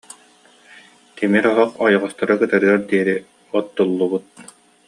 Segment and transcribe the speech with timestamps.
[1.15, 3.15] Тимир оһох ойоҕосторо кытарыар диэри
[3.57, 4.25] оттул- лубут